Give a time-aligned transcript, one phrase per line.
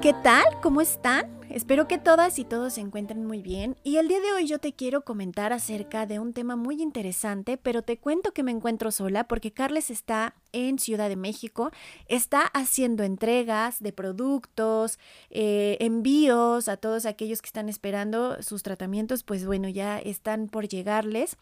[0.00, 0.44] ¿qué tal?
[0.62, 1.37] ¿Cómo están?
[1.50, 4.58] Espero que todas y todos se encuentren muy bien y el día de hoy yo
[4.58, 8.90] te quiero comentar acerca de un tema muy interesante, pero te cuento que me encuentro
[8.90, 11.70] sola porque Carles está en Ciudad de México,
[12.06, 14.98] está haciendo entregas de productos,
[15.30, 20.68] eh, envíos a todos aquellos que están esperando sus tratamientos, pues bueno, ya están por
[20.68, 21.38] llegarles.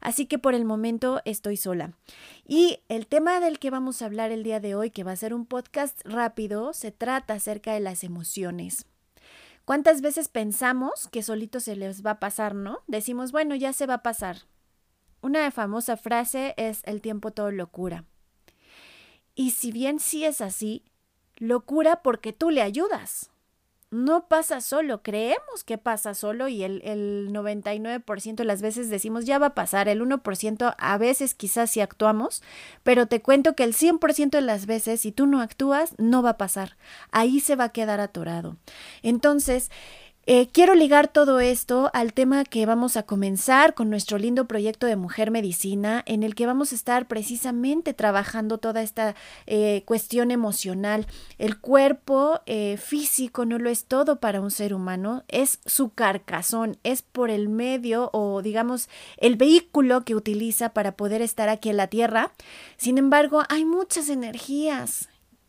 [0.00, 1.92] Así que por el momento estoy sola.
[2.46, 5.16] Y el tema del que vamos a hablar el día de hoy, que va a
[5.16, 8.86] ser un podcast rápido, se trata acerca de las emociones.
[9.68, 12.78] ¿Cuántas veces pensamos que solito se les va a pasar, no?
[12.86, 14.38] Decimos, bueno, ya se va a pasar.
[15.20, 18.06] Una famosa frase es el tiempo todo locura.
[19.34, 20.86] Y si bien sí es así,
[21.36, 23.30] locura porque tú le ayudas.
[23.90, 29.24] No pasa solo, creemos que pasa solo y el, el 99% de las veces decimos
[29.24, 32.42] ya va a pasar, el 1% a veces quizás sí actuamos,
[32.82, 36.30] pero te cuento que el 100% de las veces si tú no actúas no va
[36.30, 36.76] a pasar,
[37.12, 38.58] ahí se va a quedar atorado.
[39.02, 39.70] Entonces,
[40.30, 44.86] eh, quiero ligar todo esto al tema que vamos a comenzar con nuestro lindo proyecto
[44.86, 49.14] de Mujer Medicina, en el que vamos a estar precisamente trabajando toda esta
[49.46, 51.06] eh, cuestión emocional.
[51.38, 56.76] El cuerpo eh, físico no lo es todo para un ser humano, es su carcasón,
[56.84, 61.78] es por el medio o digamos el vehículo que utiliza para poder estar aquí en
[61.78, 62.32] la Tierra.
[62.76, 65.08] Sin embargo, hay muchas energías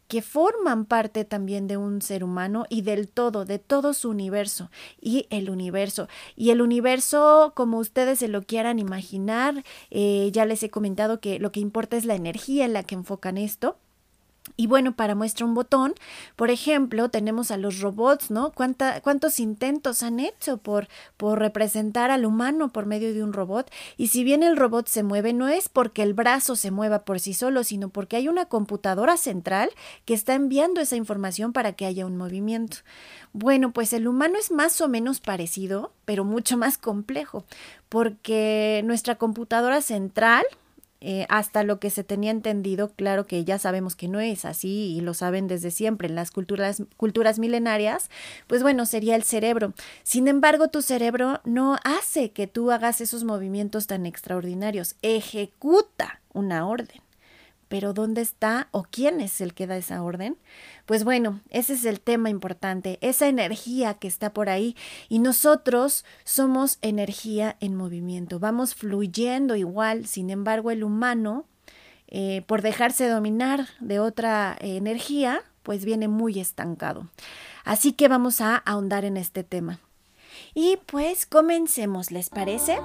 [0.10, 4.72] que forman parte también de un ser humano y del todo, de todo su universo
[5.00, 6.10] y el universo.
[6.36, 11.38] Y el universo, como ustedes se lo quieran imaginar, eh, ya les he comentado que
[11.40, 13.78] lo que importa es la energía en la que enfocan esto.
[14.58, 15.94] Y bueno, para muestra un botón,
[16.36, 18.52] por ejemplo, tenemos a los robots, ¿no?
[18.52, 20.88] ¿Cuánta, ¿Cuántos intentos han hecho por,
[21.18, 23.72] por representar al humano por medio de un robot?
[23.98, 27.20] Y si bien el robot se mueve, no es porque el brazo se mueva por
[27.20, 29.70] sí solo, sino porque hay una computadora central
[30.06, 32.78] que está enviando esa información para que haya un movimiento.
[33.34, 37.46] Bueno, pues el humano es más o menos parecido, pero mucho más complejo,
[37.88, 40.46] porque nuestra computadora central,
[41.02, 44.96] eh, hasta lo que se tenía entendido, claro que ya sabemos que no es así
[44.98, 48.10] y lo saben desde siempre en las culturas, culturas milenarias,
[48.48, 49.74] pues bueno, sería el cerebro.
[50.04, 56.68] Sin embargo, tu cerebro no hace que tú hagas esos movimientos tan extraordinarios, ejecuta una
[56.68, 57.02] orden.
[57.70, 60.38] Pero ¿dónde está o quién es el que da esa orden?
[60.86, 64.76] Pues bueno, ese es el tema importante, esa energía que está por ahí
[65.08, 71.46] y nosotros somos energía en movimiento, vamos fluyendo igual, sin embargo el humano,
[72.08, 77.08] eh, por dejarse dominar de otra eh, energía, pues viene muy estancado.
[77.64, 79.80] Así que vamos a ahondar en este tema.
[80.56, 82.80] Y pues comencemos, ¿les parece?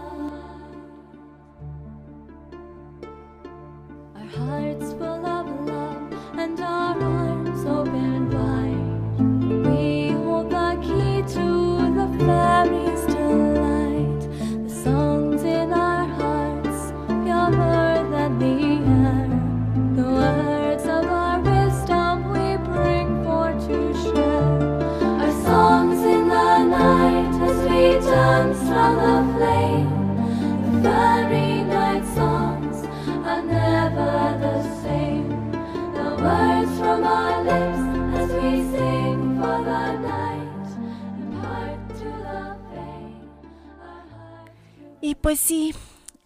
[45.25, 45.75] Pues sí,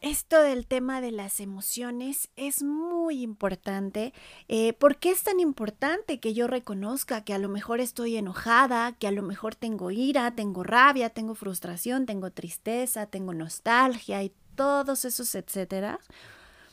[0.00, 4.12] esto del tema de las emociones es muy importante.
[4.48, 8.90] Eh, ¿Por qué es tan importante que yo reconozca que a lo mejor estoy enojada,
[8.98, 14.32] que a lo mejor tengo ira, tengo rabia, tengo frustración, tengo tristeza, tengo nostalgia y
[14.56, 16.00] todos esos etcétera?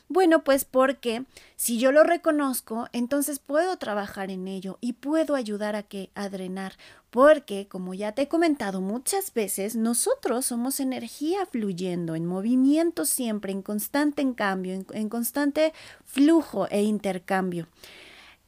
[0.08, 1.26] Bueno, pues porque
[1.56, 6.30] si yo lo reconozco, entonces puedo trabajar en ello y puedo ayudar a que a
[6.30, 6.74] drenar,
[7.10, 13.54] Porque, como ya te he comentado muchas veces, nosotros somos energía fluyendo, en movimiento siempre,
[13.54, 15.74] en constante en cambio, en, en constante
[16.04, 17.68] flujo e intercambio.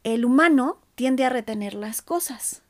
[0.03, 2.61] El humano tiende a retener las cosas.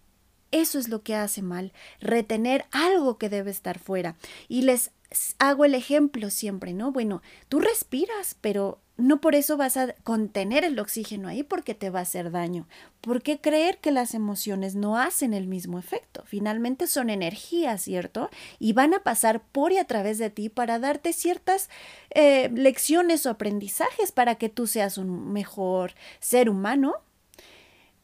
[0.51, 4.15] Eso es lo que hace mal, retener algo que debe estar fuera.
[4.47, 4.91] Y les
[5.39, 6.91] hago el ejemplo siempre, ¿no?
[6.91, 11.89] Bueno, tú respiras, pero no por eso vas a contener el oxígeno ahí porque te
[11.89, 12.67] va a hacer daño.
[12.99, 16.23] ¿Por qué creer que las emociones no hacen el mismo efecto?
[16.25, 18.29] Finalmente son energía, ¿cierto?
[18.59, 21.69] Y van a pasar por y a través de ti para darte ciertas
[22.09, 26.95] eh, lecciones o aprendizajes para que tú seas un mejor ser humano.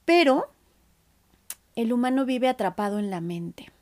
[0.06, 0.52] Pero
[1.76, 3.73] el humano vive atrapado en la mente.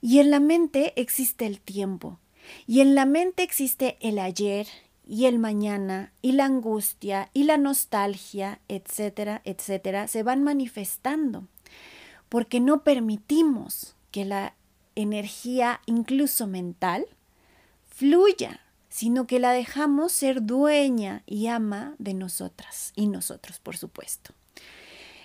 [0.00, 2.18] Y en la mente existe el tiempo.
[2.66, 4.66] Y en la mente existe el ayer
[5.06, 11.44] y el mañana y la angustia y la nostalgia, etcétera, etcétera, se van manifestando.
[12.28, 14.54] Porque no permitimos que la
[14.96, 17.06] energía, incluso mental,
[17.88, 24.32] fluya, sino que la dejamos ser dueña y ama de nosotras y nosotros, por supuesto.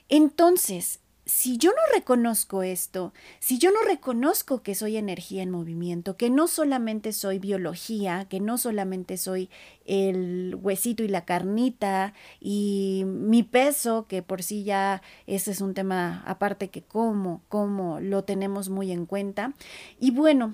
[0.10, 1.00] Entonces,
[1.32, 6.30] si yo no reconozco esto, si yo no reconozco que soy energía en movimiento, que
[6.30, 9.50] no solamente soy biología, que no solamente soy
[9.86, 15.74] el huesito y la carnita y mi peso, que por sí ya ese es un
[15.74, 19.54] tema aparte que como, como lo tenemos muy en cuenta.
[20.02, 20.54] Y bueno,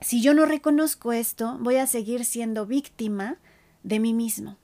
[0.00, 3.36] si yo no reconozco esto, voy a seguir siendo víctima
[3.82, 4.56] de mí mismo,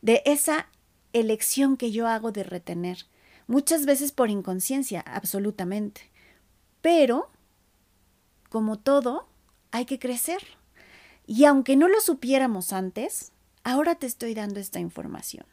[0.00, 0.68] de esa
[1.12, 3.04] elección que yo hago de retener
[3.48, 6.02] muchas veces por inconsciencia, absolutamente.
[6.80, 7.28] Pero,
[8.48, 9.26] como todo,
[9.72, 10.42] hay que crecer.
[11.26, 13.32] Y aunque no lo supiéramos antes,
[13.64, 15.44] ahora te estoy dando esta información.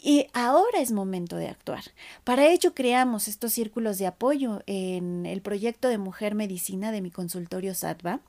[0.00, 1.82] Y ahora es momento de actuar.
[2.22, 7.10] Para ello creamos estos círculos de apoyo en el proyecto de Mujer Medicina de mi
[7.10, 8.20] consultorio Satva.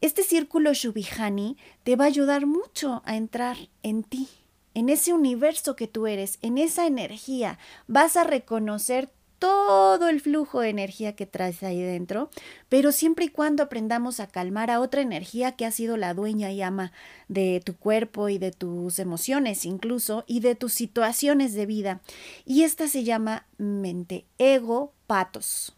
[0.00, 4.28] Este círculo Shubihani te va a ayudar mucho a entrar en ti,
[4.76, 9.08] en ese universo que tú eres, en esa energía, vas a reconocer
[9.38, 12.28] todo el flujo de energía que traes ahí dentro,
[12.68, 16.52] pero siempre y cuando aprendamos a calmar a otra energía que ha sido la dueña
[16.52, 16.92] y ama
[17.28, 22.02] de tu cuerpo y de tus emociones incluso y de tus situaciones de vida.
[22.44, 25.74] Y esta se llama mente ego patos,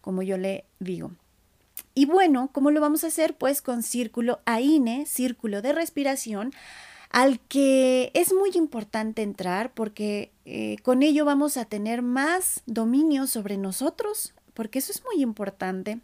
[0.00, 1.10] como yo le digo.
[1.94, 3.36] Y bueno, ¿cómo lo vamos a hacer?
[3.36, 6.54] Pues con círculo AINE, círculo de respiración,
[7.10, 13.26] al que es muy importante entrar porque eh, con ello vamos a tener más dominio
[13.26, 16.00] sobre nosotros, porque eso es muy importante.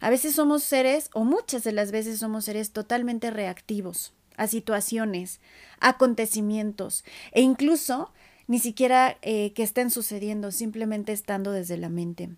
[0.00, 5.40] A veces somos seres, o muchas de las veces somos seres totalmente reactivos a situaciones,
[5.80, 8.12] acontecimientos, e incluso
[8.46, 12.30] ni siquiera eh, que estén sucediendo, simplemente estando desde la mente.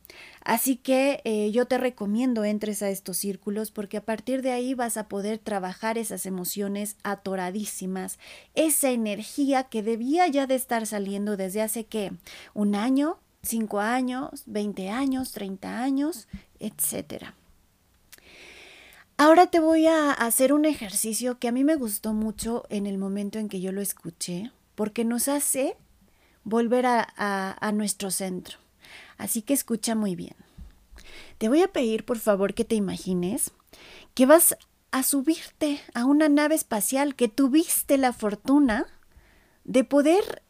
[0.45, 4.75] Así que eh, yo te recomiendo entres a estos círculos porque a partir de ahí
[4.75, 8.19] vas a poder trabajar esas emociones atoradísimas,
[8.55, 12.13] esa energía que debía ya de estar saliendo desde hace qué,
[12.55, 16.29] un año, cinco años, veinte años, treinta años,
[16.61, 17.35] etcétera.
[19.19, 22.99] Ahora te voy a hacer un ejercicio que a mí me gustó mucho en el
[22.99, 25.75] momento en que yo lo escuché, porque nos hace
[26.47, 28.59] volver a, nuestro centro.
[29.19, 30.37] Así que escucha muy bien.
[31.39, 33.51] Te voy a pedir, por favor, que te imagines
[34.15, 34.57] que vas
[34.93, 38.87] a subirte a una nave espacial que tuviste la fortuna
[39.65, 40.43] de poder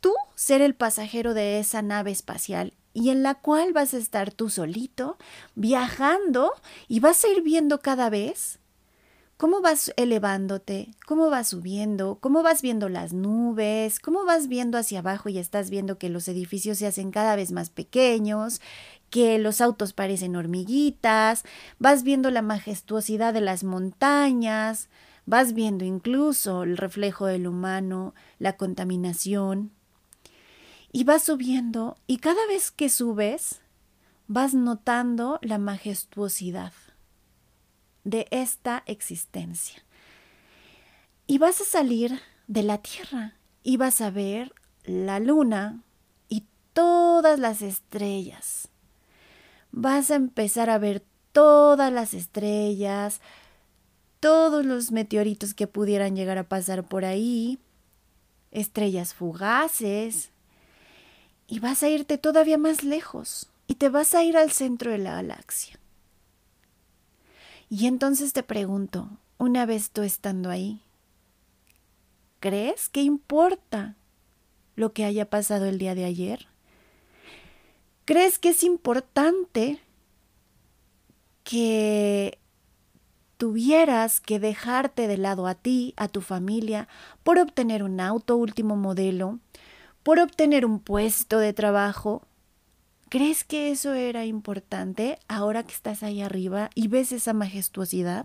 [0.00, 4.32] tú ser el pasajero de esa nave espacial y en la cual vas a estar
[4.32, 5.18] tú solito
[5.54, 6.52] viajando
[6.88, 8.58] y vas a ir viendo cada vez
[9.42, 15.00] cómo vas elevándote, cómo vas subiendo, cómo vas viendo las nubes, cómo vas viendo hacia
[15.00, 18.60] abajo y estás viendo que los edificios se hacen cada vez más pequeños,
[19.10, 21.42] que los autos parecen hormiguitas,
[21.80, 24.88] vas viendo la majestuosidad de las montañas,
[25.26, 29.72] vas viendo incluso el reflejo del humano, la contaminación,
[30.92, 33.60] y vas subiendo y cada vez que subes
[34.28, 36.72] vas notando la majestuosidad
[38.04, 39.82] de esta existencia.
[41.26, 44.52] Y vas a salir de la Tierra y vas a ver
[44.84, 45.82] la luna
[46.28, 48.68] y todas las estrellas.
[49.70, 53.20] Vas a empezar a ver todas las estrellas,
[54.20, 57.58] todos los meteoritos que pudieran llegar a pasar por ahí,
[58.50, 60.30] estrellas fugaces,
[61.46, 64.98] y vas a irte todavía más lejos y te vas a ir al centro de
[64.98, 65.78] la galaxia.
[67.74, 70.82] Y entonces te pregunto, una vez tú estando ahí,
[72.38, 73.96] ¿crees que importa
[74.76, 76.48] lo que haya pasado el día de ayer?
[78.04, 79.80] ¿Crees que es importante
[81.44, 82.38] que
[83.38, 86.88] tuvieras que dejarte de lado a ti, a tu familia,
[87.22, 89.38] por obtener un auto último modelo,
[90.02, 92.20] por obtener un puesto de trabajo?
[93.12, 98.24] ¿Crees que eso era importante ahora que estás ahí arriba y ves esa majestuosidad?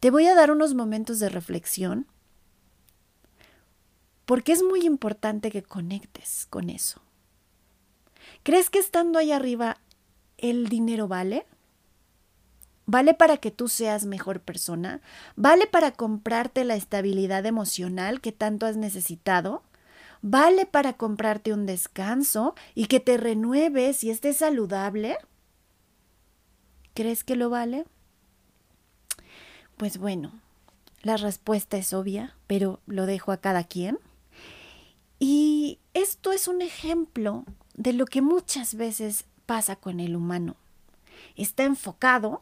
[0.00, 2.08] Te voy a dar unos momentos de reflexión
[4.24, 7.00] porque es muy importante que conectes con eso.
[8.42, 9.76] ¿Crees que estando ahí arriba
[10.36, 11.46] el dinero vale?
[12.86, 15.00] ¿Vale para que tú seas mejor persona?
[15.36, 19.62] ¿Vale para comprarte la estabilidad emocional que tanto has necesitado?
[20.26, 25.18] ¿Vale para comprarte un descanso y que te renueves y estés saludable?
[26.94, 27.84] ¿Crees que lo vale?
[29.76, 30.32] Pues bueno,
[31.02, 33.98] la respuesta es obvia, pero lo dejo a cada quien.
[35.18, 40.56] Y esto es un ejemplo de lo que muchas veces pasa con el humano.
[41.36, 42.40] Está enfocado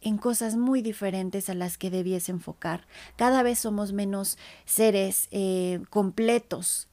[0.00, 2.88] en cosas muy diferentes a las que debiese enfocar.
[3.14, 6.88] Cada vez somos menos seres eh, completos,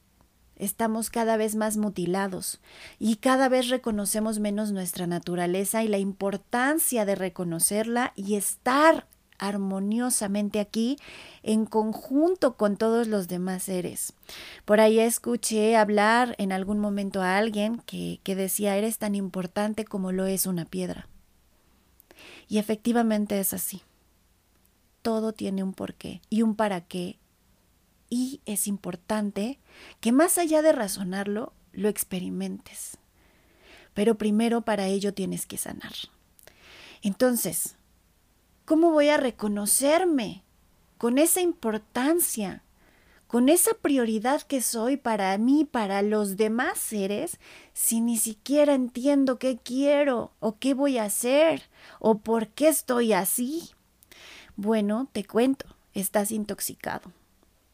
[0.64, 2.60] estamos cada vez más mutilados
[2.98, 9.06] y cada vez reconocemos menos nuestra naturaleza y la importancia de reconocerla y estar
[9.38, 10.96] armoniosamente aquí
[11.42, 14.14] en conjunto con todos los demás seres.
[14.64, 19.84] Por ahí escuché hablar en algún momento a alguien que, que decía, eres tan importante
[19.84, 21.08] como lo es una piedra.
[22.48, 23.82] Y efectivamente es así.
[25.02, 27.18] Todo tiene un porqué y un para qué.
[28.10, 29.58] Y es importante
[30.00, 32.98] que más allá de razonarlo, lo experimentes.
[33.94, 35.92] Pero primero para ello tienes que sanar.
[37.02, 37.76] Entonces,
[38.64, 40.42] ¿Cómo voy a reconocerme
[40.96, 42.62] con esa importancia,
[43.26, 47.38] con esa prioridad que soy para mí, para los demás seres,
[47.74, 51.64] si ni siquiera entiendo qué quiero o qué voy a hacer
[52.00, 53.72] o por qué estoy así?
[54.56, 57.12] Bueno, te cuento, estás intoxicado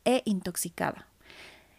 [0.05, 1.07] e intoxicada.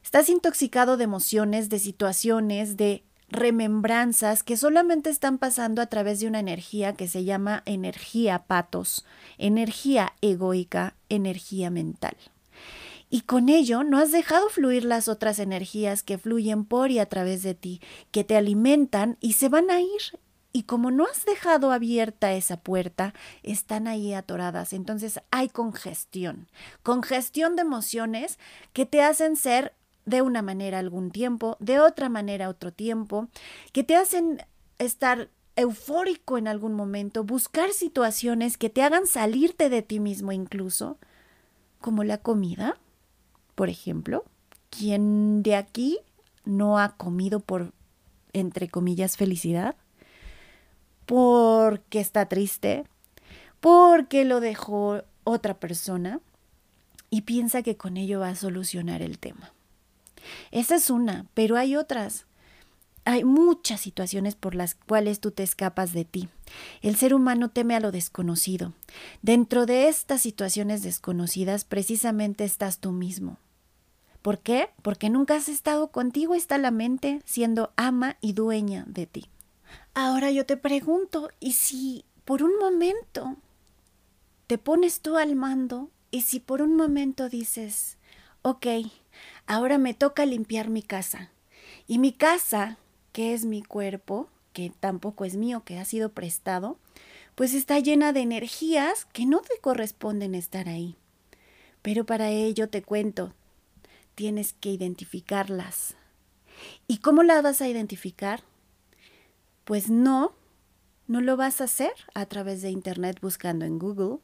[0.03, 6.27] Estás intoxicado de emociones, de situaciones, de remembranzas que solamente están pasando a través de
[6.27, 9.05] una energía que se llama energía patos,
[9.37, 12.17] energía egoica, energía mental.
[13.09, 17.05] Y con ello no has dejado fluir las otras energías que fluyen por y a
[17.07, 20.19] través de ti, que te alimentan y se van a ir.
[20.53, 24.73] Y como no has dejado abierta esa puerta, están ahí atoradas.
[24.73, 26.47] Entonces hay congestión,
[26.83, 28.37] congestión de emociones
[28.73, 29.73] que te hacen ser
[30.05, 33.27] de una manera algún tiempo, de otra manera otro tiempo,
[33.71, 34.43] que te hacen
[34.77, 40.97] estar eufórico en algún momento, buscar situaciones que te hagan salirte de ti mismo incluso,
[41.79, 42.77] como la comida,
[43.55, 44.25] por ejemplo.
[44.69, 45.99] ¿Quién de aquí
[46.45, 47.73] no ha comido por,
[48.33, 49.75] entre comillas, felicidad?
[51.11, 52.85] Porque está triste,
[53.59, 56.21] porque lo dejó otra persona
[57.09, 59.51] y piensa que con ello va a solucionar el tema.
[60.51, 62.27] Esa es una, pero hay otras.
[63.03, 66.29] Hay muchas situaciones por las cuales tú te escapas de ti.
[66.81, 68.71] El ser humano teme a lo desconocido.
[69.21, 73.37] Dentro de estas situaciones desconocidas precisamente estás tú mismo.
[74.21, 74.69] ¿Por qué?
[74.81, 79.25] Porque nunca has estado contigo, está la mente siendo ama y dueña de ti.
[79.93, 83.35] Ahora yo te pregunto, ¿y si por un momento
[84.47, 87.97] te pones tú al mando y si por un momento dices,
[88.41, 88.67] ok,
[89.47, 91.31] ahora me toca limpiar mi casa.
[91.87, 92.77] Y mi casa,
[93.11, 96.77] que es mi cuerpo, que tampoco es mío, que ha sido prestado,
[97.35, 100.95] pues está llena de energías que no te corresponden estar ahí.
[101.81, 103.33] Pero para ello te cuento,
[104.15, 105.95] tienes que identificarlas.
[106.87, 108.43] ¿Y cómo las vas a identificar?
[109.71, 110.35] Pues no,
[111.07, 114.17] no lo vas a hacer a través de Internet buscando en Google,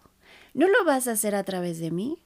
[0.54, 2.22] no lo vas a hacer a través de mí,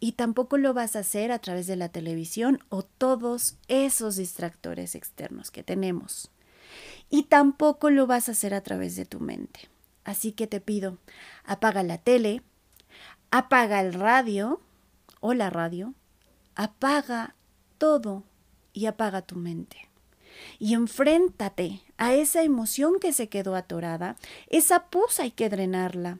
[0.00, 4.96] y tampoco lo vas a hacer a través de la televisión o todos esos distractores
[4.96, 6.32] externos que tenemos.
[7.08, 9.68] Y tampoco lo vas a hacer a través de tu mente.
[10.02, 10.98] Así que te pido,
[11.44, 12.42] apaga la tele,
[13.30, 14.60] apaga el radio
[15.20, 15.94] o la radio,
[16.56, 17.36] apaga
[17.78, 18.24] todo
[18.72, 19.89] y apaga tu mente.
[20.58, 24.16] Y enfréntate a esa emoción que se quedó atorada.
[24.48, 26.18] Esa pus hay que drenarla.